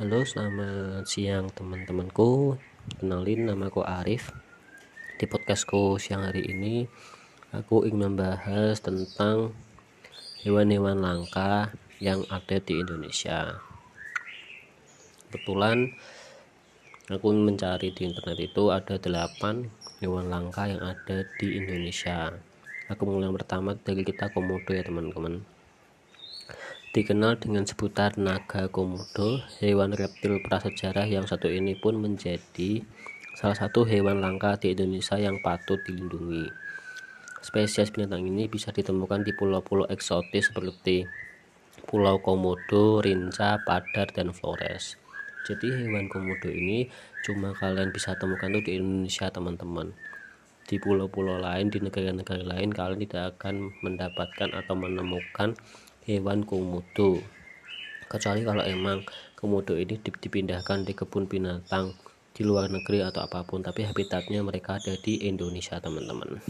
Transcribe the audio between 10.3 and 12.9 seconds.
hewan-hewan langka yang ada di